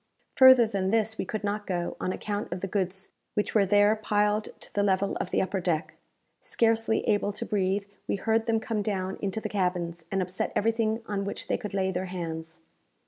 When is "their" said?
11.91-12.05